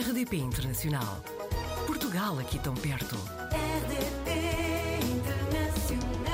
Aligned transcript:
RDP 0.00 0.38
Internacional. 0.38 1.22
Portugal 1.86 2.36
aqui 2.40 2.58
tão 2.58 2.74
perto. 2.74 3.14
RDP 3.54 4.28
Internacional. 5.06 6.26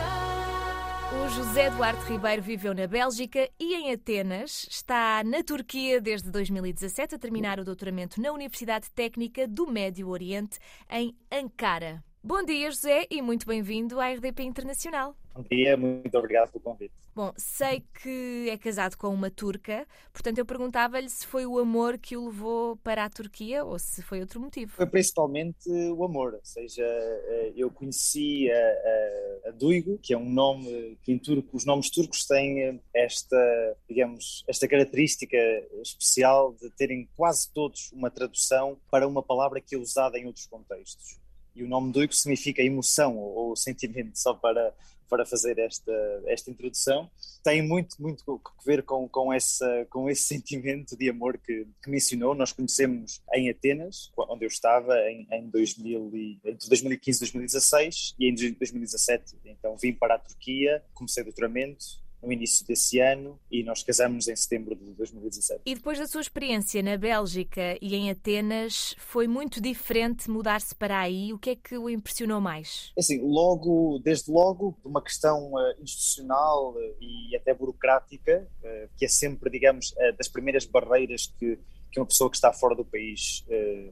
O 1.23 1.29
José 1.29 1.69
Duarte 1.69 2.11
Ribeiro 2.11 2.41
viveu 2.41 2.73
na 2.73 2.87
Bélgica 2.87 3.51
e 3.61 3.75
em 3.75 3.93
Atenas. 3.93 4.67
Está 4.71 5.23
na 5.23 5.45
Turquia 5.45 6.01
desde 6.01 6.31
2017 6.31 7.17
a 7.17 7.19
terminar 7.19 7.61
o 7.61 7.65
doutoramento 7.65 8.19
na 8.19 8.33
Universidade 8.33 8.91
Técnica 8.93 9.47
do 9.47 9.67
Médio 9.67 10.09
Oriente, 10.09 10.59
em 10.91 11.15
Ankara. 11.31 12.03
Bom 12.25 12.43
dia, 12.43 12.71
José, 12.71 13.07
e 13.11 13.21
muito 13.21 13.47
bem-vindo 13.47 14.01
à 14.01 14.09
RDP 14.11 14.43
Internacional. 14.43 15.15
Bom 15.35 15.45
dia, 15.51 15.77
muito 15.77 16.17
obrigado 16.17 16.51
pelo 16.51 16.65
convite. 16.65 16.95
Bom, 17.15 17.33
sei 17.37 17.85
que 18.03 18.49
é 18.49 18.57
casado 18.57 18.97
com 18.97 19.09
uma 19.09 19.31
turca, 19.31 19.87
portanto 20.13 20.39
eu 20.39 20.47
perguntava-lhe 20.47 21.09
se 21.09 21.27
foi 21.27 21.45
o 21.45 21.59
amor 21.59 21.99
que 21.99 22.17
o 22.17 22.27
levou 22.27 22.77
para 22.77 23.05
a 23.05 23.11
Turquia 23.11 23.65
ou 23.65 23.79
se 23.81 24.01
foi 24.01 24.21
outro 24.21 24.41
motivo. 24.41 24.73
Foi 24.73 24.87
principalmente 24.87 25.69
o 25.69 26.05
amor, 26.05 26.35
ou 26.35 26.45
seja, 26.45 26.85
eh, 26.85 27.53
eu 27.57 27.69
conheci 27.69 28.49
a, 28.51 29.47
a, 29.47 29.49
a 29.49 29.51
Duygu, 29.51 29.99
que 29.99 30.15
é 30.15 30.19
um 30.19 30.31
nome 30.31 30.99
que 31.03 31.13
em 31.13 31.19
turco, 31.19 31.57
os 31.57 31.65
nomes 31.65 31.91
turcos 31.91 32.25
têm 32.27 32.81
esta, 32.95 33.77
digamos, 33.89 34.45
esta 34.47 34.69
característica 34.69 35.37
especial 35.83 36.55
de 36.55 36.71
terem 36.71 37.09
quase 37.17 37.53
todos 37.53 37.91
uma 37.93 38.11
tradução 38.11 38.79
para 38.89 39.07
uma 39.09 39.23
palavra 39.23 39.61
que 39.61 39.75
é 39.75 39.79
usada 39.79 40.17
em 40.17 40.27
outros 40.27 40.47
contextos. 40.47 41.19
E 41.57 41.65
o 41.65 41.69
nome 41.69 41.93
Duygu 41.93 42.15
significa 42.15 42.63
emoção 42.63 43.19
ou, 43.19 43.49
ou 43.49 43.57
sentimento, 43.57 44.17
só 44.17 44.33
para 44.33 44.73
para 45.11 45.27
fazer 45.27 45.59
esta, 45.59 45.93
esta 46.27 46.51
introdução. 46.51 47.11
Tem 47.43 47.61
muito, 47.61 48.01
muito 48.01 48.25
que 48.39 48.65
ver 48.65 48.85
com, 48.85 49.09
com, 49.09 49.33
essa, 49.33 49.87
com 49.91 50.09
esse 50.09 50.23
sentimento 50.25 50.97
de 50.97 51.11
amor 51.11 51.37
que, 51.37 51.67
que 51.83 51.91
mencionou. 51.91 52.35
Nós 52.35 52.53
conhecemos 52.53 53.21
em 53.35 53.51
Atenas, 53.51 54.11
onde 54.17 54.45
eu 54.45 54.49
estava, 54.49 54.97
em, 55.11 55.27
em 55.33 55.51
2000 55.51 56.11
e, 56.15 56.39
entre 56.45 56.69
2015 56.69 57.19
e 57.19 57.21
2016, 57.21 58.15
e 58.19 58.29
em 58.29 58.35
2017 58.35 59.41
então 59.45 59.77
vim 59.77 59.93
para 59.93 60.15
a 60.15 60.19
Turquia, 60.19 60.83
comecei 60.95 61.25
doutoramento, 61.25 62.01
no 62.23 62.33
início 62.33 62.67
desse 62.67 63.01
ano 63.01 63.39
e 63.51 63.63
nós 63.63 63.83
casamos 63.83 64.29
em 64.29 64.37
setembro 64.37 64.75
de 64.75 64.93
2017. 64.93 65.63
E 65.65 65.75
depois 65.75 65.99
da 65.99 66.07
sua 66.07 66.21
experiência 66.21 66.83
na 66.83 66.97
Bélgica 66.97 67.79
e 67.81 67.95
em 67.95 68.11
Atenas, 68.11 68.95
foi 68.99 69.27
muito 69.27 69.61
diferente 69.61 70.31
mudar-se 70.31 70.75
para 70.75 71.01
aí? 71.01 71.33
O 71.33 71.39
que 71.39 71.51
é 71.51 71.57
que 71.57 71.77
o 71.77 71.89
impressionou 71.89 72.41
mais? 72.41 72.93
Assim, 72.99 73.21
logo, 73.21 73.99
desde 74.05 74.31
logo, 74.31 74.79
uma 74.85 75.03
questão 75.03 75.53
uh, 75.53 75.83
institucional 75.83 76.75
uh, 76.75 76.97
e 77.01 77.37
até 77.37 77.55
burocrática, 77.55 78.47
uh, 78.63 78.91
que 78.97 79.05
é 79.05 79.09
sempre, 79.09 79.51
digamos, 79.51 79.95
das 80.17 80.29
primeiras 80.29 80.65
barreiras 80.65 81.27
que 81.39 81.59
que 81.93 81.99
uma 81.99 82.07
pessoa 82.07 82.31
que 82.31 82.37
está 82.37 82.53
fora 82.53 82.77
do 82.77 82.85
país 82.85 83.45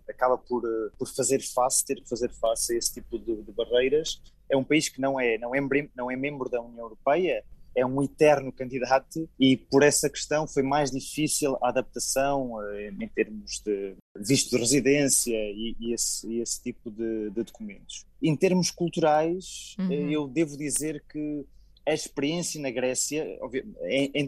acaba 0.09 0.39
por, 0.39 0.63
por 0.97 1.09
fazer 1.09 1.41
face, 1.43 1.85
ter 1.85 1.97
que 1.97 2.09
fazer 2.09 2.31
face 2.31 2.73
a 2.73 2.79
esse 2.79 2.95
tipo 2.95 3.19
de, 3.19 3.43
de 3.43 3.51
barreiras. 3.51 4.23
É 4.49 4.57
um 4.57 4.63
país 4.63 4.89
que 4.89 5.01
não 5.01 5.19
é, 5.19 5.37
não 5.37 5.53
é, 5.53 5.61
não 5.97 6.09
é 6.09 6.15
membro 6.15 6.49
da 6.49 6.61
União 6.63 6.85
Europeia, 6.85 7.45
é 7.79 7.87
um 7.87 8.03
eterno 8.03 8.53
candidato 8.53 9.29
e 9.39 9.57
por 9.57 9.83
essa 9.83 10.11
questão 10.11 10.49
foi 10.49 10.63
mais 10.63 10.91
difícil 10.91 11.57
a 11.63 11.69
adaptação 11.69 12.61
eh, 12.73 12.93
em 13.01 13.09
termos 13.09 13.61
de 13.65 13.95
visto 14.17 14.51
de 14.51 14.59
residência 14.59 15.37
e, 15.37 15.77
e, 15.79 15.93
esse, 15.93 16.29
e 16.29 16.41
esse, 16.41 16.61
tipo 16.61 16.91
de, 16.91 17.31
de, 17.31 17.45
documentos. 17.45 18.05
Em 18.21 18.35
termos 18.35 18.71
culturais, 18.71 19.77
eh, 19.79 19.83
uhum. 19.83 20.11
eu 20.11 20.29
devo 20.29 20.57
dizer 20.57 21.05
que 21.09 21.47
a 21.87 21.95
experiência 21.95 22.61
na 22.61 22.71
Grécia, 22.71 23.27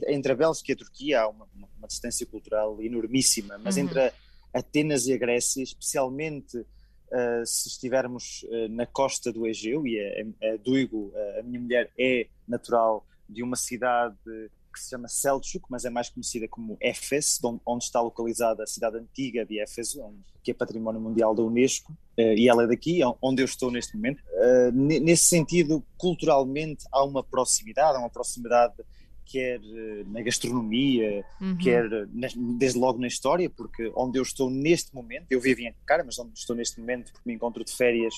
entre 0.08 0.32
a 0.32 0.34
Bélgica 0.34 0.72
e 0.72 0.74
a 0.74 0.78
Turquia 0.78 1.20
há 1.20 1.28
uma, 1.28 1.46
uma 1.76 1.88
distância 1.88 2.24
cultural 2.24 2.80
enormíssima, 2.80 3.58
mas 3.58 3.76
uhum. 3.76 3.82
entre 3.82 4.00
a 4.00 4.12
Atenas 4.54 5.06
e 5.06 5.12
a 5.12 5.18
Grécia, 5.18 5.62
especialmente 5.62 6.56
uh, 6.56 7.44
se 7.44 7.68
estivermos 7.68 8.44
uh, 8.44 8.68
na 8.70 8.86
costa 8.86 9.30
do 9.30 9.46
Egeu, 9.46 9.86
e 9.86 10.00
a, 10.00 10.52
a 10.54 10.56
Duigo, 10.56 11.12
a 11.38 11.42
minha 11.42 11.60
mulher, 11.60 11.90
é 11.98 12.26
natural 12.48 13.04
de 13.30 13.42
uma 13.42 13.56
cidade 13.56 14.16
que 14.72 14.80
se 14.80 14.90
chama 14.90 15.08
Selçuk, 15.08 15.64
mas 15.68 15.84
é 15.84 15.90
mais 15.90 16.08
conhecida 16.08 16.46
como 16.48 16.76
Éfeso, 16.80 17.60
onde 17.66 17.84
está 17.84 18.00
localizada 18.00 18.62
a 18.62 18.66
cidade 18.66 18.96
antiga 18.96 19.44
de 19.44 19.60
Éfeso, 19.60 20.14
que 20.42 20.52
é 20.52 20.54
Património 20.54 21.00
Mundial 21.00 21.34
da 21.34 21.42
Unesco, 21.42 21.96
eh, 22.16 22.36
e 22.36 22.48
ela 22.48 22.64
é 22.64 22.66
daqui, 22.66 23.00
onde 23.20 23.42
eu 23.42 23.46
estou 23.46 23.70
neste 23.70 23.96
momento. 23.96 24.22
Eh, 24.32 24.70
nesse 24.72 25.24
sentido, 25.24 25.84
culturalmente 25.98 26.84
há 26.92 27.04
uma 27.04 27.22
proximidade, 27.22 27.96
há 27.96 28.00
uma 28.00 28.10
proximidade 28.10 28.74
quer 29.26 29.60
eh, 29.60 30.04
na 30.06 30.22
gastronomia, 30.22 31.24
uhum. 31.40 31.56
quer 31.58 31.88
desde 32.58 32.78
logo 32.78 32.98
na 32.98 33.06
história, 33.06 33.48
porque 33.48 33.92
onde 33.94 34.18
eu 34.18 34.22
estou 34.22 34.50
neste 34.50 34.94
momento, 34.94 35.26
eu 35.30 35.40
vivo 35.40 35.60
em 35.60 35.68
Ankara, 35.68 36.02
mas 36.04 36.18
onde 36.18 36.36
estou 36.36 36.56
neste 36.56 36.80
momento, 36.80 37.12
porque 37.12 37.28
me 37.28 37.34
encontro 37.34 37.64
de 37.64 37.72
férias, 37.72 38.14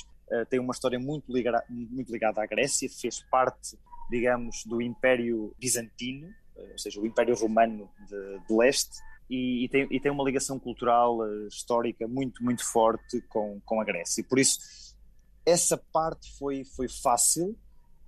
tem 0.49 0.59
uma 0.59 0.73
história 0.73 0.99
muito 0.99 1.31
ligada, 1.31 1.63
muito 1.69 2.11
ligada 2.11 2.43
à 2.43 2.47
Grécia, 2.47 2.89
fez 2.89 3.21
parte 3.31 3.77
digamos, 4.13 4.63
do 4.67 4.83
Império 4.83 5.55
Bizantino, 5.59 6.29
eh, 6.55 6.73
ou 6.73 6.79
seja, 6.79 7.01
o 7.01 7.07
Império 7.07 7.35
Romano 7.35 7.89
de, 8.07 8.47
de 8.47 8.55
leste, 8.55 8.99
e, 9.31 9.65
e, 9.65 9.69
tem, 9.71 9.89
e, 9.91 9.99
tem, 9.99 10.13
uma 10.13 10.23
ligação 10.23 10.59
cultural, 10.59 11.21
uh, 11.21 11.47
histórica 11.49 12.07
muito, 12.07 12.45
muito 12.45 12.63
forte 12.71 13.23
com, 13.23 13.59
com 13.65 13.81
a 13.81 13.85
Grécia. 13.85 14.21
E 14.21 14.25
por 14.25 14.39
isso, 14.39 14.59
essa 15.47 15.79
parte 15.79 16.31
foi, 16.39 16.65
foi 16.65 16.87
fácil. 16.89 17.57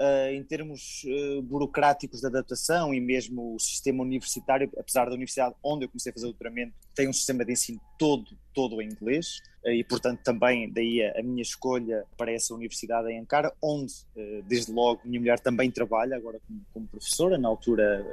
Uh, 0.01 0.35
em 0.35 0.43
termos 0.43 1.05
uh, 1.05 1.41
burocráticos 1.43 2.21
de 2.21 2.27
adaptação 2.27 2.93
e 2.93 3.01
mesmo 3.01 3.55
o 3.55 3.61
sistema 3.61 4.03
universitário, 4.03 4.69
apesar 4.77 5.05
da 5.05 5.13
universidade 5.13 5.55
onde 5.63 5.85
eu 5.85 5.89
comecei 5.89 6.11
a 6.11 6.13
fazer 6.13 6.27
o 6.27 6.31
doutoramento, 6.31 6.75
tem 6.97 7.09
um 7.09 7.13
sistema 7.13 7.45
de 7.45 7.53
ensino 7.53 7.81
todo, 7.97 8.37
todo 8.53 8.83
em 8.83 8.89
inglês 8.89 9.39
e, 9.65 9.85
portanto, 9.85 10.21
também 10.25 10.69
daí 10.71 11.01
a, 11.01 11.21
a, 11.21 11.23
minha 11.23 11.43
escolha 11.43 12.05
para 12.17 12.33
essa 12.33 12.53
universidade 12.53 13.09
em 13.09 13.21
Ankara, 13.21 13.53
onde, 13.63 13.95
desde 14.47 14.73
logo, 14.73 15.01
minha 15.05 15.21
mulher 15.21 15.39
também 15.39 15.71
trabalha, 15.71 16.17
agora 16.17 16.41
como, 16.47 16.61
como 16.73 16.87
professora, 16.89 17.39
na 17.39 17.49
altura 17.49 18.05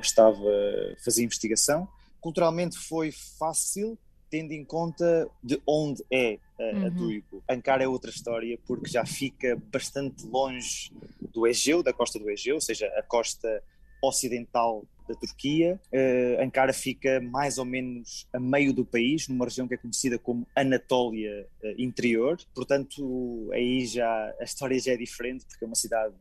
estava 0.00 0.38
a 0.38 1.02
fazer 1.02 1.24
investigação. 1.24 1.88
Culturalmente 2.20 2.78
foi 2.78 3.10
fácil, 3.10 3.98
tendo 4.30 4.52
em 4.52 4.64
conta 4.64 5.28
de 5.42 5.60
onde 5.66 6.04
é 6.10 6.38
a, 6.58 6.62
uhum. 6.62 6.86
a 6.86 6.88
Duigo. 6.88 7.42
Ankara 7.48 7.84
é 7.84 7.88
outra 7.88 8.10
história, 8.10 8.58
porque 8.66 8.88
já 8.88 9.04
fica 9.04 9.60
bastante 9.70 10.24
longe 10.26 10.92
do 11.32 11.46
Egeu, 11.46 11.82
da 11.82 11.92
costa 11.92 12.18
do 12.18 12.30
Egeu, 12.30 12.56
ou 12.56 12.60
seja, 12.60 12.86
a 12.96 13.02
costa 13.02 13.62
ocidental 14.02 14.84
da 15.08 15.14
Turquia. 15.14 15.80
Uh, 15.92 16.42
Ankara 16.42 16.72
fica 16.72 17.20
mais 17.20 17.58
ou 17.58 17.64
menos 17.64 18.26
a 18.32 18.40
meio 18.40 18.72
do 18.72 18.84
país, 18.84 19.28
numa 19.28 19.44
região 19.44 19.68
que 19.68 19.74
é 19.74 19.76
conhecida 19.76 20.18
como 20.18 20.46
Anatólia 20.54 21.46
uh, 21.62 21.80
Interior. 21.80 22.38
Portanto, 22.54 23.50
aí 23.52 23.86
já 23.86 24.34
a 24.40 24.44
história 24.44 24.78
já 24.78 24.92
é 24.92 24.96
diferente, 24.96 25.44
porque 25.46 25.64
é 25.64 25.66
uma 25.66 25.76
cidade, 25.76 26.14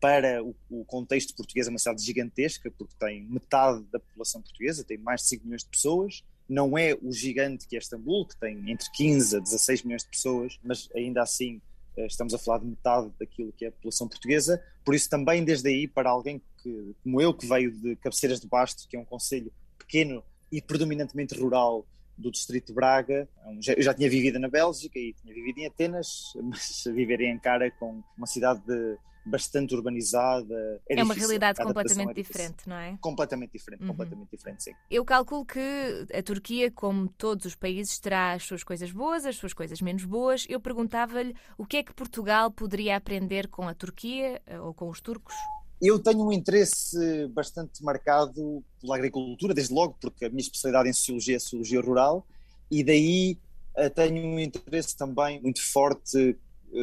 para 0.00 0.42
o, 0.42 0.54
o, 0.70 0.84
contexto 0.84 1.34
português, 1.34 1.66
é 1.66 1.70
uma 1.70 1.78
cidade 1.78 2.02
gigantesca, 2.02 2.70
porque 2.70 2.94
tem 2.98 3.24
metade 3.24 3.84
da 3.92 3.98
população 3.98 4.40
portuguesa, 4.42 4.84
tem 4.84 4.98
mais 4.98 5.22
de 5.22 5.28
5 5.28 5.44
milhões 5.44 5.64
de 5.64 5.70
pessoas. 5.70 6.24
Não 6.48 6.76
é 6.76 6.94
o 7.00 7.10
gigante 7.10 7.66
que 7.66 7.74
é 7.74 7.78
Istambul, 7.78 8.26
que 8.26 8.36
tem 8.36 8.70
entre 8.70 8.86
15 8.92 9.36
a 9.36 9.40
16 9.40 9.82
milhões 9.82 10.02
de 10.02 10.10
pessoas, 10.10 10.58
mas 10.62 10.90
ainda 10.94 11.22
assim 11.22 11.60
estamos 11.96 12.34
a 12.34 12.38
falar 12.38 12.58
de 12.58 12.66
metade 12.66 13.10
daquilo 13.18 13.52
que 13.52 13.64
é 13.64 13.68
a 13.68 13.72
população 13.72 14.08
portuguesa, 14.08 14.62
por 14.84 14.94
isso 14.94 15.08
também 15.08 15.44
desde 15.44 15.68
aí 15.68 15.86
para 15.86 16.10
alguém 16.10 16.40
que, 16.58 16.94
como 17.02 17.20
eu 17.20 17.32
que 17.32 17.46
veio 17.46 17.70
de 17.70 17.96
Cabeceiras 17.96 18.40
de 18.40 18.46
Bastos, 18.46 18.86
que 18.86 18.96
é 18.96 19.00
um 19.00 19.04
conselho 19.04 19.52
pequeno 19.78 20.22
e 20.50 20.60
predominantemente 20.60 21.38
rural 21.38 21.86
do 22.16 22.30
distrito 22.30 22.68
de 22.68 22.74
Braga, 22.74 23.28
eu 23.76 23.82
já 23.82 23.92
tinha 23.92 24.08
vivido 24.08 24.38
na 24.38 24.48
Bélgica 24.48 24.98
e 24.98 25.12
tinha 25.14 25.34
vivido 25.34 25.58
em 25.58 25.66
Atenas, 25.66 26.32
mas 26.42 26.84
viver 26.86 27.20
em 27.20 27.32
Ankara 27.32 27.70
com 27.72 28.02
uma 28.16 28.26
cidade 28.26 28.60
de 28.66 28.96
bastante 29.24 29.74
urbanizada. 29.74 30.80
É, 30.88 31.00
é 31.00 31.02
uma 31.02 31.14
realidade 31.14 31.62
completamente 31.62 32.14
diferente, 32.14 32.68
não 32.68 32.76
é? 32.76 32.96
Completamente 33.00 33.52
diferente, 33.52 33.82
uhum. 33.82 33.88
completamente 33.88 34.30
diferente, 34.30 34.64
sim. 34.64 34.72
Eu 34.90 35.04
calculo 35.04 35.44
que 35.44 36.06
a 36.12 36.22
Turquia, 36.22 36.70
como 36.70 37.08
todos 37.08 37.46
os 37.46 37.54
países, 37.54 37.98
terá 37.98 38.32
as 38.32 38.42
suas 38.42 38.62
coisas 38.62 38.90
boas, 38.92 39.24
as 39.24 39.36
suas 39.36 39.52
coisas 39.52 39.80
menos 39.80 40.04
boas. 40.04 40.46
Eu 40.48 40.60
perguntava-lhe 40.60 41.34
o 41.56 41.64
que 41.64 41.78
é 41.78 41.82
que 41.82 41.94
Portugal 41.94 42.50
poderia 42.50 42.96
aprender 42.96 43.48
com 43.48 43.66
a 43.66 43.74
Turquia 43.74 44.40
eh, 44.46 44.60
ou 44.60 44.74
com 44.74 44.88
os 44.88 45.00
turcos? 45.00 45.34
Eu 45.80 45.98
tenho 45.98 46.24
um 46.24 46.32
interesse 46.32 47.26
bastante 47.28 47.82
marcado 47.82 48.64
pela 48.80 48.96
agricultura, 48.96 49.52
desde 49.52 49.74
logo, 49.74 49.96
porque 50.00 50.24
a 50.24 50.28
minha 50.28 50.40
especialidade 50.40 50.88
em 50.88 50.92
sociologia 50.92 51.36
é 51.36 51.38
sociologia 51.38 51.80
rural, 51.80 52.26
e 52.70 52.82
daí 52.84 53.38
eh, 53.76 53.88
tenho 53.88 54.24
um 54.26 54.38
interesse 54.38 54.96
também 54.96 55.40
muito 55.42 55.62
forte 55.62 56.36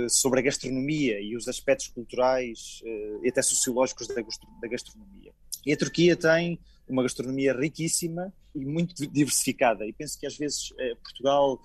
sobre 0.09 0.39
a 0.39 0.43
gastronomia 0.43 1.19
e 1.19 1.35
os 1.35 1.47
aspectos 1.47 1.88
culturais 1.88 2.81
eh, 2.85 3.19
e 3.23 3.29
até 3.29 3.41
sociológicos 3.41 4.07
da 4.07 4.67
gastronomia. 4.67 5.33
E 5.65 5.73
a 5.73 5.77
Turquia 5.77 6.15
tem 6.15 6.59
uma 6.88 7.03
gastronomia 7.03 7.53
riquíssima 7.53 8.33
e 8.53 8.65
muito 8.65 8.93
diversificada. 9.07 9.85
E 9.85 9.93
penso 9.93 10.19
que 10.19 10.25
às 10.25 10.38
vezes 10.38 10.73
eh, 10.79 10.95
Portugal, 10.95 11.59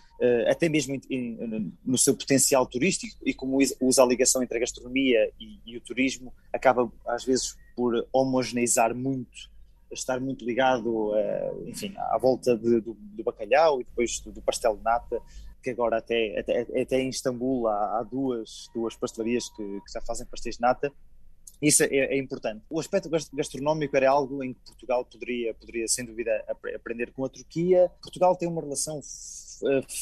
até 0.48 0.66
mesmo 0.66 0.98
no 1.84 1.98
seu 1.98 2.16
potencial 2.16 2.66
turístico 2.66 3.16
e 3.22 3.34
como 3.34 3.58
usa 3.80 4.02
a 4.02 4.06
ligação 4.06 4.42
entre 4.42 4.56
a 4.56 4.60
gastronomia 4.60 5.30
e, 5.38 5.76
o 5.76 5.80
turismo, 5.82 6.32
acaba 6.50 6.90
às 7.06 7.22
vezes 7.22 7.54
por 7.76 8.06
homogeneizar 8.10 8.94
muito 8.94 9.54
estar 9.92 10.18
muito 10.18 10.44
ligado, 10.44 11.12
enfim, 11.66 11.94
à 11.96 12.18
volta 12.18 12.56
de, 12.56 12.80
do, 12.80 12.94
do, 12.94 13.22
bacalhau 13.22 13.80
e 13.80 13.84
depois 13.84 14.18
do, 14.20 14.42
pastel 14.42 14.76
de 14.76 14.82
nata, 14.82 15.20
que 15.66 15.70
agora 15.70 15.98
até, 15.98 16.38
até, 16.38 16.80
até 16.80 17.00
em 17.00 17.08
Istambul 17.08 17.66
há, 17.66 17.98
há 17.98 18.02
duas, 18.04 18.70
duas 18.72 18.94
pastelarias 18.94 19.48
que, 19.48 19.80
que, 19.80 19.92
já 19.92 20.00
fazem 20.00 20.24
pastéis 20.26 20.54
de 20.56 20.62
nata. 20.62 20.92
Isso 21.60 21.82
é, 21.82 21.88
é, 21.88 22.18
importante. 22.18 22.62
O 22.70 22.78
aspecto 22.78 23.10
gastronómico 23.32 23.96
era 23.96 24.08
algo 24.10 24.44
em 24.44 24.54
que 24.54 24.60
Portugal 24.60 25.04
poderia, 25.04 25.54
poderia 25.54 25.88
sem 25.88 26.04
dúvida, 26.04 26.30
aprender 26.74 27.12
com 27.12 27.24
a 27.24 27.28
Turquia. 27.28 27.90
Portugal 28.00 28.36
tem 28.36 28.48
uma 28.48 28.60
relação 28.60 29.00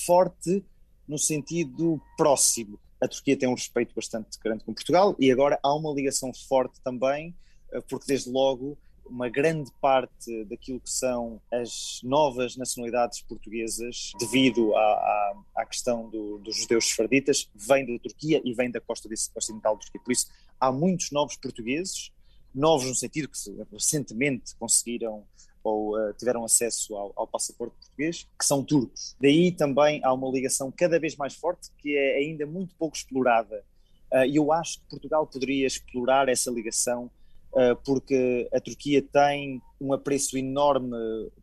forte 0.04 0.62
no 1.08 1.18
sentido 1.18 1.98
próximo. 2.16 2.78
A 3.00 3.08
Turquia 3.08 3.38
tem 3.38 3.48
um 3.48 3.54
respeito 3.54 3.94
bastante 3.94 4.38
grande 4.38 4.64
com 4.64 4.74
Portugal 4.74 5.16
e 5.18 5.30
agora 5.30 5.58
há 5.62 5.74
uma 5.74 5.92
ligação 5.94 6.32
forte 6.46 6.78
também, 6.82 7.34
eh, 7.72 7.80
porque 7.88 8.06
desde 8.06 8.30
logo 8.30 8.76
uma 9.06 9.28
grande 9.28 9.70
parte 9.80 10.44
daquilo 10.44 10.80
que 10.80 10.90
são 10.90 11.40
as 11.52 12.00
novas 12.02 12.56
nacionalidades 12.56 13.20
portuguesas, 13.22 14.12
devido 14.18 14.74
à, 14.74 14.80
à, 14.80 15.34
à 15.56 15.66
questão 15.66 16.08
do, 16.08 16.38
dos 16.38 16.56
judeus 16.56 16.86
sefarditas, 16.86 17.50
vem 17.54 17.86
da 17.86 17.98
Turquia 17.98 18.40
e 18.44 18.54
vem 18.54 18.70
da 18.70 18.80
costa 18.80 19.08
ocidental 19.36 19.74
da 19.74 19.80
Turquia. 19.80 20.00
Por 20.02 20.12
isso, 20.12 20.26
há 20.58 20.72
muitos 20.72 21.10
novos 21.10 21.36
portugueses, 21.36 22.10
novos 22.54 22.88
no 22.88 22.94
sentido 22.94 23.28
que 23.28 23.38
recentemente 23.72 24.54
conseguiram 24.56 25.24
ou 25.64 25.98
uh, 25.98 26.12
tiveram 26.12 26.44
acesso 26.44 26.94
ao, 26.94 27.12
ao, 27.16 27.26
passaporte 27.26 27.74
português, 27.76 28.28
que 28.38 28.44
são 28.44 28.62
turcos. 28.62 29.16
Daí 29.18 29.50
também 29.50 29.98
há 30.04 30.12
uma 30.12 30.30
ligação 30.30 30.70
cada 30.70 31.00
vez 31.00 31.16
mais 31.16 31.34
forte, 31.34 31.70
que 31.78 31.96
é 31.96 32.18
ainda 32.18 32.44
muito 32.44 32.74
pouco 32.76 32.94
explorada. 32.94 33.64
Uh, 34.12 34.26
e 34.26 34.36
eu 34.36 34.52
acho 34.52 34.78
que 34.80 34.90
Portugal 34.90 35.26
poderia 35.26 35.66
explorar 35.66 36.28
essa 36.28 36.50
ligação, 36.50 37.06
uh, 37.06 37.10
porque 37.84 38.48
a 38.52 38.60
Turquia 38.60 39.02
tem 39.02 39.62
um 39.80 39.92
apreço 39.92 40.36
enorme 40.36 40.96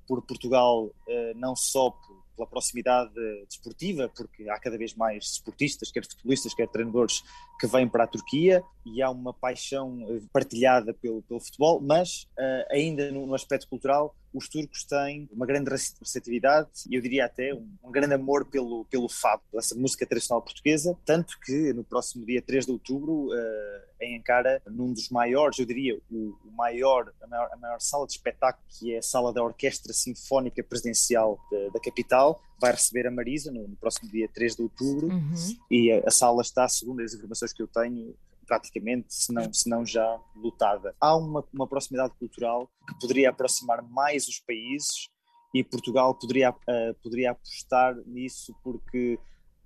por 0.08 0.22
Portugal, 0.22 0.92
não 1.36 1.56
só 1.56 1.96
pela 2.36 2.48
proximidade 2.48 3.13
desportiva, 3.48 4.10
porque 4.16 4.50
há 4.50 4.60
cada 4.60 4.78
vez 4.78 4.96
mais 4.96 5.25
desportistas, 5.25 5.92
quer 5.92 6.04
futebolistas, 6.04 6.54
quer 6.54 6.68
treinadores, 6.68 7.24
que 7.60 7.68
vêm 7.68 7.88
para 7.88 8.06
a 8.06 8.08
Turquia 8.08 8.63
e 8.86 9.02
há 9.02 9.10
uma 9.10 9.34
paixão 9.34 10.00
eh, 10.10 10.22
partilhada 10.34 10.94
pelo, 10.94 11.22
pelo 11.24 11.40
futebol, 11.40 11.80
mas 11.80 12.28
ainda 12.72 13.12
no, 13.12 13.34
aspecto 13.36 13.68
cultural, 13.68 14.16
os 14.33 14.48
turcos 14.48 14.83
têm 14.83 15.30
uma 15.31 15.45
grande 15.45 15.69
receptividade 15.69 16.69
e 16.89 16.95
eu 16.95 17.01
diria 17.01 17.25
até 17.25 17.54
um, 17.54 17.68
um, 17.83 17.92
grande 17.92 18.13
amor 18.13 18.45
pelo, 18.45 18.86
pelo 18.86 19.10
fado, 19.10 19.42
essa 19.56 19.75
música 19.75 20.06
tradicional 20.06 20.42
portuguesa, 20.42 20.98
tanto 21.06 21.39
que 21.39 21.74
no 21.74 21.83
próximo 21.83 22.25
dia 22.25 22.42
3 22.42 22.66
de 22.66 22.72
outubro, 22.72 23.28
uh, 23.28 23.81
em 24.00 24.18
Ankara, 24.18 24.62
num 24.66 24.94
dos 24.94 25.10
maiores, 25.10 25.60
eu 25.60 25.66
diria 25.66 26.00
o, 26.10 26.38
o 26.45 26.51
maior, 26.51 27.12
a 27.22 27.28
maior, 27.28 27.50
a 27.51 27.57
maior, 27.57 27.81
sala 27.81 28.07
de 28.07 28.13
espetáculo, 28.13 28.66
que 28.69 28.94
é 28.94 28.98
a 28.98 29.01
sala 29.01 29.33
da 29.33 29.44
Orquestra 29.44 29.94
Sinfónica 29.94 30.63
Presidencial 30.63 31.39
de, 31.50 31.69
da 31.72 31.80
capital, 31.80 32.42
vai 32.60 32.72
receber 32.72 33.07
a 33.07 33.12
Marisa 33.12 33.51
no, 33.51 33.68
no 33.68 33.75
próximo 33.75 34.10
dia 34.12 34.30
3 34.34 34.56
de 34.56 34.62
outubro 34.62 35.07
uhum. 35.07 35.34
e 35.69 35.92
a, 35.92 36.07
a, 36.07 36.12
sala 36.12 36.42
está, 36.42 36.68
segundo 36.68 37.01
as 37.01 37.13
informações 37.13 37.51
que 37.51 37.62
eu 37.62 37.68
tenho, 37.68 38.16
praticamente, 38.51 39.13
se 39.13 39.31
não, 39.31 39.53
se 39.53 39.69
não 39.69 39.86
já 39.86 40.19
lutada. 40.36 40.94
Há 41.00 41.15
uma, 41.15 41.42
uma 41.53 41.65
proximidade 41.65 42.13
cultural 42.19 42.69
que 42.86 43.00
poderia 43.00 43.30
aproximar 43.30 43.81
mais 43.81 44.27
os 44.27 44.39
países 44.39 45.07
e 45.56 45.63
Portugal 45.63 46.13
poderia, 46.15 46.51
uh, 46.51 46.94
poderia 47.01 47.31
apostar 47.31 47.95
nisso 48.06 48.53
porque 48.62 49.18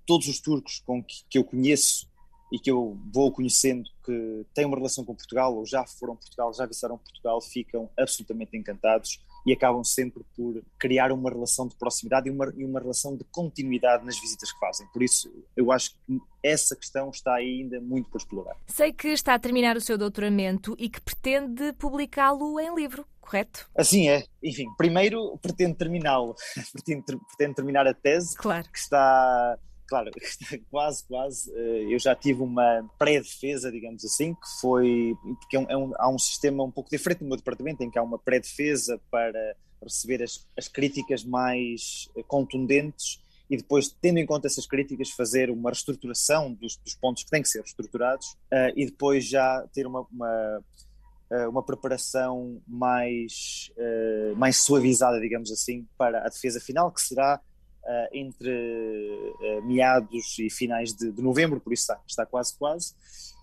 todos 0.06 0.28
os 0.28 0.40
turcos 0.40 0.80
com 0.86 1.02
que, 1.02 1.24
que 1.28 1.36
eu 1.36 1.42
conheço 1.42 2.08
e 2.52 2.60
que 2.60 2.70
eu 2.70 2.96
vou 3.12 3.32
conhecendo 3.32 3.90
que 4.04 4.46
têm 4.54 4.64
uma 4.64 4.76
relação 4.76 5.04
com 5.04 5.16
Portugal 5.16 5.56
ou 5.56 5.66
já 5.66 5.84
foram 5.84 6.14
Portugal, 6.14 6.54
já 6.54 6.64
visitaram 6.64 6.96
Portugal, 6.96 7.42
ficam 7.42 7.90
absolutamente 7.98 8.56
encantados 8.56 9.18
e 9.46 9.52
acabam 9.52 9.84
sempre 9.84 10.24
por 10.36 10.60
criar 10.76 11.12
uma 11.12 11.30
relação 11.30 11.68
de 11.68 11.76
proximidade 11.76 12.28
e 12.28 12.32
uma, 12.32 12.52
e 12.56 12.64
uma 12.64 12.80
relação 12.80 13.16
de 13.16 13.24
continuidade 13.24 14.04
nas 14.04 14.18
visitas 14.18 14.52
que 14.52 14.58
fazem. 14.58 14.86
Por 14.88 15.02
isso, 15.02 15.32
eu 15.56 15.70
acho 15.70 15.92
que 15.92 16.20
essa 16.42 16.74
questão 16.74 17.10
está 17.10 17.34
ainda 17.34 17.80
muito 17.80 18.10
por 18.10 18.18
explorar. 18.18 18.56
Sei 18.66 18.92
que 18.92 19.08
está 19.08 19.34
a 19.34 19.38
terminar 19.38 19.76
o 19.76 19.80
seu 19.80 19.96
doutoramento 19.96 20.74
e 20.78 20.88
que 20.88 21.00
pretende 21.00 21.72
publicá-lo 21.74 22.58
em 22.58 22.74
livro 22.74 23.06
correto? 23.20 23.68
Assim 23.76 24.08
é. 24.08 24.24
Enfim, 24.42 24.66
primeiro 24.76 25.36
pretendo 25.38 25.74
terminá-lo. 25.74 26.34
pretendo, 26.72 27.04
pretendo, 27.04 27.54
terminar 27.54 27.86
a 27.86 27.94
tese, 27.94 28.36
claro. 28.36 28.68
que 28.70 28.78
está 28.78 29.58
claro, 29.86 30.10
quase, 30.70 31.04
quase. 31.06 31.52
Eh, 31.54 31.94
eu 31.94 31.98
já 31.98 32.14
tive 32.14 32.42
uma 32.42 32.88
pré-defesa, 32.98 33.70
digamos 33.70 34.04
assim, 34.04 34.34
que 34.34 34.60
foi. 34.60 35.14
Porque 35.40 35.56
é 35.56 35.60
um, 35.60 35.70
é 35.70 35.76
um, 35.76 35.92
há 35.96 36.08
um 36.08 36.18
sistema 36.18 36.64
um 36.64 36.70
pouco 36.70 36.90
diferente 36.90 37.22
no 37.22 37.28
meu 37.28 37.36
departamento, 37.36 37.82
em 37.82 37.90
que 37.90 37.98
há 37.98 38.02
uma 38.02 38.18
pré-defesa 38.18 39.00
para 39.10 39.56
receber 39.82 40.22
as, 40.22 40.46
as 40.56 40.68
críticas 40.68 41.24
mais 41.24 42.08
eh, 42.16 42.22
contundentes 42.22 43.20
e 43.48 43.56
depois, 43.56 43.88
tendo 44.00 44.18
em 44.18 44.26
conta 44.26 44.48
essas 44.48 44.66
críticas, 44.66 45.10
fazer 45.10 45.50
uma 45.50 45.70
reestruturação 45.70 46.52
dos, 46.52 46.76
dos 46.78 46.96
pontos 46.96 47.22
que 47.22 47.30
têm 47.30 47.42
que 47.42 47.48
ser 47.48 47.60
reestruturados 47.60 48.26
uh, 48.52 48.72
e 48.74 48.86
depois 48.86 49.24
já 49.24 49.64
ter 49.72 49.86
uma, 49.86 50.04
uma, 50.10 50.64
uma 51.48 51.62
preparação 51.62 52.60
mais, 52.66 53.70
uh, 53.78 54.34
mais 54.34 54.56
suavizada, 54.56 55.20
digamos 55.20 55.52
assim, 55.52 55.86
para 55.96 56.26
a 56.26 56.28
defesa 56.28 56.58
final, 56.60 56.90
que 56.90 57.00
será 57.00 57.40
entre 58.12 58.50
uh, 58.50 59.64
meados 59.64 60.38
e 60.38 60.50
finais 60.50 60.92
de, 60.92 61.10
de, 61.10 61.22
novembro, 61.22 61.60
por 61.60 61.72
isso 61.72 61.82
está, 61.82 62.00
está 62.06 62.26
quase 62.26 62.56
quase. 62.56 62.94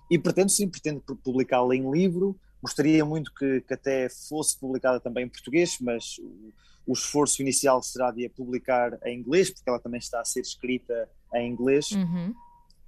E 0.09 0.19
pretendo 0.19 0.51
sim, 0.51 0.67
pretendo 0.67 1.01
publicá-la 1.01 1.75
em 1.75 1.89
livro. 1.89 2.35
Gostaria 2.61 3.03
muito 3.05 3.33
que, 3.33 3.61
que, 3.61 3.73
até 3.73 4.09
fosse 4.09 4.57
publicada 4.57 4.99
também 4.99 5.25
em 5.25 5.29
português, 5.29 5.77
mas 5.81 6.17
o, 6.19 6.53
o, 6.87 6.93
esforço 6.93 7.41
inicial 7.41 7.81
será 7.81 8.11
de 8.11 8.25
a 8.25 8.29
publicar 8.29 8.97
em 9.05 9.19
inglês, 9.19 9.49
porque 9.49 9.69
ela 9.69 9.79
também 9.79 9.99
está 9.99 10.21
a 10.21 10.25
ser 10.25 10.41
escrita 10.41 11.09
em 11.33 11.51
inglês. 11.51 11.91
Uhum. 11.91 12.33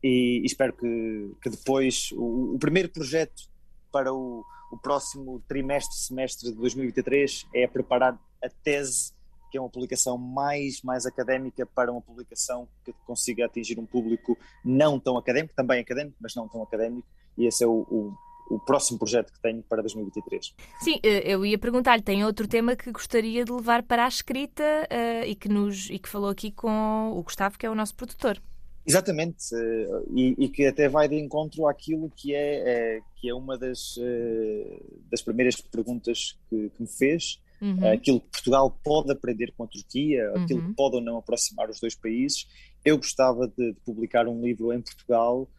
E, 0.04 0.42
e, 0.44 0.46
espero 0.46 0.74
que, 0.74 1.32
que 1.42 1.50
depois 1.50 2.10
o, 2.14 2.56
o 2.56 2.60
primeiro 2.60 2.90
projeto 2.90 3.50
para 3.92 4.14
o, 4.14 4.44
o 4.72 4.78
próximo 4.78 5.42
trimestre, 5.48 5.96
semestre 5.98 6.50
de 6.50 6.56
2023 6.56 7.48
é 7.54 7.66
preparar 7.66 8.20
a 8.44 8.50
tese 8.64 9.14
que 9.56 9.58
é 9.58 9.62
uma 9.62 9.70
publicação 9.70 10.18
mais, 10.18 10.82
mais 10.82 11.06
académica 11.06 11.66
para 11.66 11.90
uma 11.90 12.02
publicação 12.02 12.68
que 12.84 12.92
consiga 13.06 13.46
atingir 13.46 13.80
um 13.80 13.86
público 13.86 14.38
não 14.66 15.00
tão 15.00 15.18
académico, 15.18 15.56
também 15.56 15.80
académico, 15.80 16.18
mas 16.20 16.36
não 16.36 16.46
tão 16.50 16.62
académico, 16.62 17.08
e 17.38 17.46
esse 17.46 17.64
é 17.64 17.68
o, 17.68 17.86
o 17.90 18.14
o 18.48 18.60
próximo 18.60 19.00
projeto 19.00 19.34
que 19.34 19.42
tenho 19.42 19.64
para 19.64 19.82
2023. 19.82 20.54
Sim, 20.80 21.00
eh, 21.02 21.34
eu 21.34 21.44
ia 21.44 21.58
perguntar-lhe, 21.58 22.04
tem 22.04 22.24
outro 22.24 22.48
tema 22.48 22.76
que 22.76 22.92
gostaria 22.92 23.44
de 23.44 23.52
levar 23.52 23.82
para 23.82 24.06
a 24.06 24.08
escrita 24.08 24.64
uh, 24.64 25.26
e, 25.26 25.34
que 25.34 25.50
nos, 25.50 25.90
e 25.90 25.98
que 25.98 26.08
falou 26.08 26.30
aqui 26.30 26.52
com 26.52 27.12
o 27.12 27.24
Gustavo, 27.24 27.58
que 27.58 27.66
é 27.66 27.70
o 27.72 27.74
nosso 27.74 27.96
produtor. 27.96 28.40
Exatamente, 28.86 29.56
uh, 29.56 30.06
e, 30.16 30.36
e, 30.38 30.48
que 30.48 30.68
até 30.68 30.88
vai 30.88 31.10
de 31.10 31.16
encontro 31.16 31.68
àquilo 31.68 32.08
que 32.16 32.36
é, 32.36 32.98
é 32.98 33.02
que 33.16 33.28
é 33.28 33.34
uma 33.34 33.58
das, 33.58 33.98
uh, 33.98 35.02
das 35.10 35.24
primeiras 35.24 35.60
perguntas 35.60 36.38
que, 36.48 36.70
que 36.70 36.82
me 36.84 36.88
fez, 36.88 37.42
uhum. 37.62 37.94
aquilo 37.94 38.22
que 38.22 38.30
Portugal 38.32 38.80
pode 38.84 39.12
aprender 39.12 39.54
com 39.58 39.64
a 39.64 39.68
Turquia, 39.68 40.32
uhum. 40.32 40.44
aquilo 40.44 40.68
que 40.68 40.74
pode 40.74 40.96
ou 40.96 41.02
não 41.02 41.18
aproximar 41.18 41.70
os 41.70 41.80
dois 41.80 41.96
países. 41.96 42.48
Eu 42.84 42.98
gostava 42.98 43.48
de, 43.48 43.74
de 43.74 43.80
publicar 43.82 44.28
um 44.28 44.42
livro 44.42 44.72
em 44.72 44.82
Portugal 44.82 45.50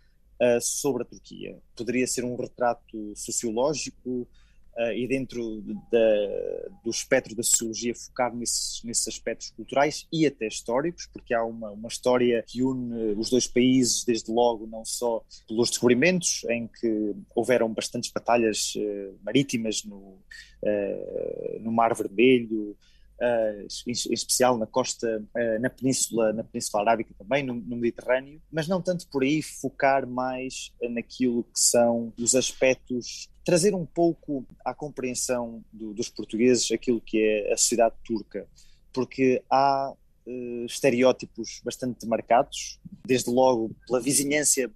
uh, 0.40 0.60
sobre 0.60 1.02
a 1.02 1.06
Turquia. 1.06 1.58
Poderia 1.76 2.06
ser 2.06 2.24
um 2.24 2.36
retrato 2.36 3.12
sociológico, 3.14 4.28
uh, 4.76 4.92
e 4.92 5.06
dentro 5.06 5.62
da, 5.90 6.68
do 6.84 6.90
espectro 6.90 7.34
da 7.34 7.42
sociologia 7.42 7.94
focar 7.94 8.34
nesses, 8.34 8.82
nesses 8.84 9.08
aspectos 9.08 9.50
culturais 9.50 10.06
e 10.12 10.26
até 10.26 10.46
históricos, 10.46 11.08
porque 11.12 11.34
há 11.34 11.44
uma, 11.44 11.70
uma 11.70 11.88
história 11.88 12.44
que 12.46 12.62
une 12.62 13.14
os 13.16 13.30
dois 13.30 13.46
países, 13.46 14.04
desde 14.04 14.30
logo, 14.30 14.66
não 14.66 14.84
só 14.84 15.22
pelos 15.48 15.70
descobrimentos, 15.70 16.44
em 16.50 16.68
que 16.68 17.14
houveram 17.34 17.72
bastantes 17.72 18.10
batalhas 18.10 18.74
uh, 18.76 19.18
marítimas 19.24 19.84
no, 19.84 20.18
uh, 20.62 21.60
no 21.60 21.72
Mar 21.72 21.94
Vermelho, 21.94 22.76
em, 23.20 23.92
especial 24.12 24.58
na 24.58 24.66
costa, 24.66 25.22
uh, 25.34 25.60
na 25.60 25.70
península, 25.70 26.32
na 26.32 26.44
península 26.44 26.82
arábica 26.82 27.14
também, 27.18 27.42
no, 27.42 27.54
no, 27.54 27.76
Mediterrâneo, 27.76 28.40
mas 28.52 28.68
não 28.68 28.82
tanto 28.82 29.08
por 29.08 29.22
aí 29.22 29.42
focar 29.42 30.06
mais 30.06 30.72
naquilo 30.90 31.44
que 31.44 31.58
são 31.58 32.12
os 32.18 32.34
aspectos, 32.34 33.28
trazer 33.44 33.74
um 33.74 33.86
pouco 33.86 34.46
à 34.64 34.74
compreensão 34.74 35.64
do, 35.72 35.94
dos 35.94 36.08
portugueses 36.08 36.70
aquilo 36.70 37.00
que 37.00 37.18
é 37.18 37.52
a 37.52 37.56
sociedade 37.56 37.94
turca, 38.04 38.46
porque 38.92 39.42
há 39.50 39.92
uh, 40.26 40.66
estereótipos 40.66 41.60
bastante 41.64 42.06
marcados, 42.06 42.78
desde 43.06 43.30
logo 43.30 43.74
pela 43.86 44.00
vizinhança 44.00 44.70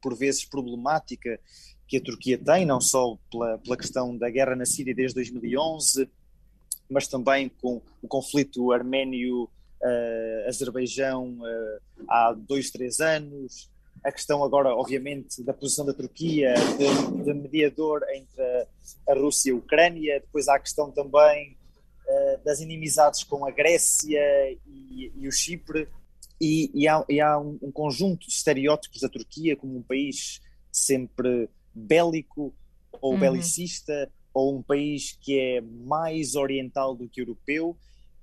por 0.00 0.16
vezes 0.16 0.44
problemática 0.44 1.38
que 1.86 1.96
a 1.96 2.00
Turquia 2.00 2.38
tem, 2.38 2.64
não 2.64 2.80
só 2.80 3.18
pela, 3.30 3.58
pela 3.58 3.76
questão 3.76 4.16
da 4.16 4.30
guerra 4.30 4.54
na 4.54 4.64
Síria 4.64 4.94
desde 4.94 5.16
2011 5.16 6.08
mas 6.90 7.06
também 7.06 7.50
com 7.60 7.82
o 8.02 8.08
conflito 8.08 8.72
arménio-azerbaijão 8.72 11.38
uh, 11.38 11.42
uh, 11.42 11.80
há 12.08 12.32
dois, 12.32 12.70
três 12.70 13.00
anos, 13.00 13.68
a 14.04 14.10
questão 14.10 14.42
agora, 14.42 14.74
obviamente, 14.74 15.42
da 15.42 15.52
posição 15.52 15.84
da 15.84 15.92
Turquia 15.92 16.54
de, 16.78 17.22
de 17.22 17.34
mediador 17.34 18.02
entre 18.14 18.42
a, 18.42 18.66
a 19.10 19.14
Rússia 19.14 19.50
e 19.50 19.52
a 19.52 19.56
Ucrânia, 19.56 20.20
depois 20.20 20.48
há 20.48 20.56
a 20.56 20.60
questão 20.60 20.90
também 20.90 21.58
uh, 22.06 22.40
das 22.44 22.60
inimizades 22.60 23.22
com 23.24 23.46
a 23.46 23.50
Grécia 23.50 24.22
e, 24.66 25.12
e 25.14 25.28
o 25.28 25.32
Chipre, 25.32 25.86
e, 26.40 26.70
e, 26.72 26.88
há, 26.88 27.04
e 27.08 27.20
há 27.20 27.38
um, 27.38 27.58
um, 27.60 27.70
conjunto 27.70 28.26
de 28.26 28.32
estereótipos 28.32 29.02
da 29.02 29.10
Turquia 29.10 29.54
como 29.54 29.76
um 29.76 29.82
país 29.82 30.40
sempre 30.72 31.50
bélico 31.74 32.54
ou 33.00 33.12
uhum. 33.12 33.20
belicista, 33.20 34.10
ou 34.32 34.56
um 34.56 34.62
país 34.62 35.16
que 35.20 35.38
é 35.38 35.60
mais 35.60 36.34
oriental 36.34 36.94
do 36.94 37.08
que 37.08 37.20
europeu. 37.20 37.76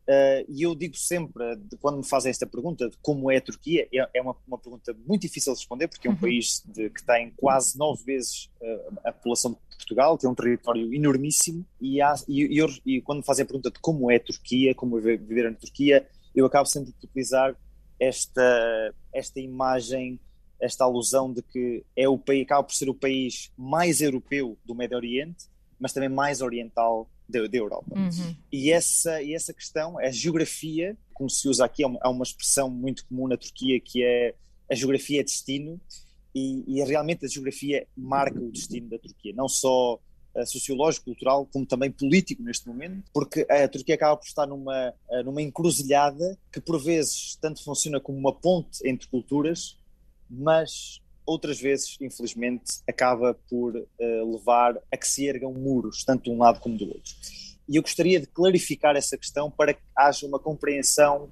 Uh, 0.08 0.48
e 0.48 0.62
eu 0.62 0.74
digo 0.74 0.96
sempre, 0.96 1.44
quando 1.82 1.98
me 1.98 2.08
fazem 2.08 2.30
esta 2.30 2.48
pergunta 2.48 2.90
de 2.90 2.96
como 3.02 3.30
é 3.30 3.38
a 3.38 3.42
Turquia, 3.42 3.90
é, 3.94 4.10
é 4.14 4.22
uma, 4.22 4.34
uma, 4.48 4.58
pergunta 4.58 4.96
muito 5.06 5.24
difícil 5.24 5.52
de 5.52 5.60
responder, 5.60 5.90
porque 5.90 6.08
é 6.08 6.12
um 6.12 6.14
uhum. 6.14 6.20
país 6.20 6.64
de, 6.66 6.90
que 6.90 7.04
tem 7.04 7.34
quase 7.36 7.78
nove 7.78 8.06
vezes 8.06 8.50
uh, 8.62 9.00
a 9.04 9.12
população 9.12 9.52
de 9.52 9.76
Portugal, 9.76 10.18
tem 10.18 10.30
um 10.30 10.34
território 10.34 10.94
enormíssimo, 10.94 11.66
e, 11.82 12.02
há, 12.02 12.16
e, 12.26 12.58
e, 12.58 12.82
e, 12.86 13.02
quando 13.02 13.20
me 13.20 13.26
fazem 13.26 13.44
a 13.44 13.46
pergunta 13.46 13.70
de 13.70 13.80
como 13.80 14.10
é 14.10 14.16
a 14.16 14.20
Turquia, 14.20 14.74
como 14.74 14.98
é 14.98 15.02
viver 15.18 15.52
na 15.52 15.58
Turquia, 15.58 16.08
eu 16.34 16.46
acabo 16.46 16.66
sempre 16.66 16.94
de 16.94 17.06
utilizar 17.06 17.54
esta, 18.00 18.94
esta 19.14 19.40
imagem, 19.42 20.20
esta 20.60 20.86
alusão 20.86 21.34
de 21.34 21.42
que 21.42 21.84
é 21.98 22.08
o 22.08 22.18
país, 22.18 22.44
acaba 22.44 22.64
por 22.64 22.74
ser 22.74 22.90
o 22.90 22.94
país 22.94 23.52
mais 23.58 24.00
europeu 24.00 24.58
do 24.64 24.74
Médio 24.74 24.96
Oriente, 24.96 25.48
mas 25.80 25.94
também 25.94 26.10
mais 26.10 26.42
oriental 26.42 27.10
da, 27.28 27.40
Europa. 27.40 27.94
Uhum. 27.96 28.36
E, 28.52 28.72
essa, 28.72 29.22
e 29.22 29.34
essa 29.34 29.54
questão, 29.54 29.98
a 30.00 30.10
geografia, 30.10 30.98
como 31.14 31.30
se 31.30 31.48
usa 31.48 31.66
aqui, 31.66 31.84
é 31.84 31.88
uma, 31.88 32.00
é 32.04 32.08
uma 32.08 32.24
expressão 32.24 32.70
muito 32.70 33.06
comum 33.06 33.28
na 33.28 33.38
Turquia, 33.38 33.80
que 33.80 34.04
é 34.04 34.34
a 34.70 34.76
geografia 34.76 35.22
é 35.22 35.24
destino, 35.24 35.80
e, 36.34 36.64
e 36.68 36.84
realmente 36.84 37.26
a 37.26 37.30
geografia 37.30 37.88
marca 37.96 38.40
o 38.40 38.52
destino 38.52 38.90
da 38.90 39.00
Turquia, 39.00 39.34
não 39.36 39.48
só 39.48 39.96
uh, 39.96 40.46
sociológico, 40.46 41.06
cultural, 41.06 41.46
como 41.52 41.66
também 41.66 41.92
político 41.92 42.44
neste 42.44 42.68
momento, 42.68 43.10
porque 43.14 43.46
a 43.50 43.68
Turquia 43.68 43.96
acaba 43.96 44.16
por 44.18 44.26
estar 44.28 44.46
numa, 44.46 44.94
uh, 45.10 45.24
numa 45.24 45.42
encruzilhada 45.42 46.38
que 46.52 46.62
por 46.62 46.80
vezes 46.80 47.38
tanto 47.42 47.64
funciona 47.64 48.00
como 48.00 48.18
uma 48.18 48.34
ponte 48.34 48.88
entre 48.88 49.08
culturas, 49.08 49.78
mas 50.30 51.02
outras 51.28 51.60
vezes, 51.60 51.98
infelizmente, 52.00 52.82
acaba 52.88 53.38
por 53.50 53.76
uh, 53.76 54.32
levar 54.32 54.80
a 54.92 54.98
que 54.98 55.08
se 55.08 55.28
ergam 55.28 55.54
muros, 55.54 56.04
tanto 56.06 56.24
de 56.24 56.30
um 56.32 56.38
lado 56.38 56.60
como 56.62 56.78
do 56.78 56.86
outro. 56.86 57.14
E 57.68 57.76
eu 57.76 57.82
gostaria 57.82 58.20
de 58.20 58.28
clarificar 58.28 58.96
essa 58.96 59.18
questão 59.18 59.52
para 59.52 59.74
que 59.74 59.82
haja 59.96 60.26
uma 60.26 60.40
compreensão 60.40 61.30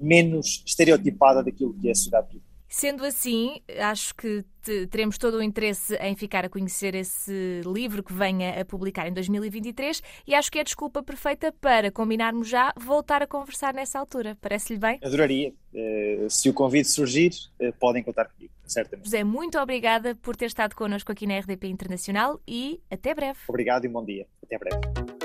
menos 0.00 0.62
estereotipada 0.66 1.44
daquilo 1.44 1.74
que 1.74 1.88
é 1.88 1.92
a 1.92 1.94
sociedade. 1.94 2.40
Sendo 2.74 3.04
assim, 3.04 3.60
acho 3.78 4.12
que 4.16 4.44
teremos 4.90 5.16
todo 5.16 5.36
o 5.36 5.42
interesse 5.42 5.94
em 5.94 6.16
ficar 6.16 6.44
a 6.44 6.48
conhecer 6.48 6.96
esse 6.96 7.60
livro 7.64 8.02
que 8.02 8.12
venha 8.12 8.60
a 8.60 8.64
publicar 8.64 9.06
em 9.06 9.12
2023 9.12 10.02
e 10.26 10.34
acho 10.34 10.50
que 10.50 10.58
é 10.58 10.60
a 10.60 10.64
desculpa 10.64 11.00
perfeita 11.00 11.52
para 11.52 11.92
combinarmos 11.92 12.48
já 12.48 12.74
voltar 12.76 13.22
a 13.22 13.28
conversar 13.28 13.72
nessa 13.72 14.00
altura. 14.00 14.36
Parece-lhe 14.40 14.80
bem? 14.80 14.98
Adoraria. 15.04 15.54
Uh, 15.72 16.28
se 16.28 16.50
o 16.50 16.52
convite 16.52 16.88
surgir, 16.88 17.30
uh, 17.60 17.72
podem 17.78 18.02
contar 18.02 18.24
comigo, 18.24 18.52
certamente. 18.66 19.04
José, 19.04 19.22
muito 19.22 19.56
obrigada 19.56 20.16
por 20.16 20.34
ter 20.34 20.46
estado 20.46 20.74
connosco 20.74 21.12
aqui 21.12 21.28
na 21.28 21.38
RDP 21.38 21.68
Internacional 21.68 22.40
e 22.44 22.80
até 22.90 23.14
breve. 23.14 23.38
Obrigado 23.46 23.84
e 23.84 23.88
bom 23.88 24.04
dia. 24.04 24.26
Até 24.42 24.58
breve. 24.58 24.80